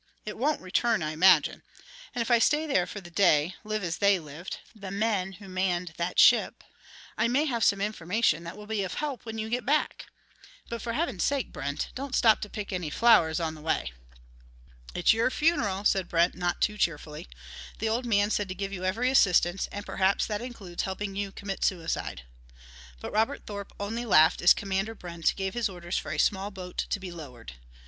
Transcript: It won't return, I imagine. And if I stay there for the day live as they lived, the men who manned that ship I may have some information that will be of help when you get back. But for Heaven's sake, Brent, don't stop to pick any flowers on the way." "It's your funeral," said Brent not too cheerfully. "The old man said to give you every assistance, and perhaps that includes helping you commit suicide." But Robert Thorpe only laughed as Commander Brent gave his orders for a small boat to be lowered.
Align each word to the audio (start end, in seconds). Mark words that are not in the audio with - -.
It 0.25 0.35
won't 0.35 0.61
return, 0.61 1.03
I 1.03 1.11
imagine. 1.11 1.61
And 2.15 2.23
if 2.23 2.31
I 2.31 2.39
stay 2.39 2.65
there 2.65 2.87
for 2.87 3.01
the 3.01 3.11
day 3.11 3.53
live 3.63 3.83
as 3.83 3.99
they 3.99 4.17
lived, 4.17 4.57
the 4.75 4.89
men 4.89 5.33
who 5.33 5.47
manned 5.47 5.93
that 5.97 6.17
ship 6.19 6.63
I 7.19 7.27
may 7.27 7.45
have 7.45 7.63
some 7.63 7.79
information 7.79 8.43
that 8.43 8.57
will 8.57 8.65
be 8.65 8.81
of 8.81 8.95
help 8.95 9.25
when 9.25 9.37
you 9.37 9.47
get 9.47 9.63
back. 9.63 10.07
But 10.69 10.81
for 10.81 10.93
Heaven's 10.93 11.23
sake, 11.23 11.51
Brent, 11.53 11.89
don't 11.93 12.15
stop 12.15 12.41
to 12.41 12.49
pick 12.49 12.73
any 12.73 12.89
flowers 12.89 13.39
on 13.39 13.53
the 13.53 13.61
way." 13.61 13.91
"It's 14.95 15.13
your 15.13 15.29
funeral," 15.29 15.85
said 15.85 16.09
Brent 16.09 16.33
not 16.33 16.61
too 16.63 16.79
cheerfully. 16.79 17.27
"The 17.77 17.89
old 17.89 18.07
man 18.07 18.31
said 18.31 18.49
to 18.49 18.55
give 18.55 18.73
you 18.73 18.83
every 18.83 19.11
assistance, 19.11 19.67
and 19.71 19.85
perhaps 19.85 20.25
that 20.25 20.41
includes 20.41 20.81
helping 20.81 21.15
you 21.15 21.31
commit 21.31 21.63
suicide." 21.63 22.23
But 22.99 23.11
Robert 23.13 23.45
Thorpe 23.45 23.71
only 23.79 24.05
laughed 24.07 24.41
as 24.41 24.55
Commander 24.55 24.95
Brent 24.95 25.35
gave 25.35 25.53
his 25.53 25.69
orders 25.69 25.99
for 25.99 26.09
a 26.11 26.17
small 26.17 26.49
boat 26.49 26.87
to 26.89 26.99
be 26.99 27.11
lowered. 27.11 27.53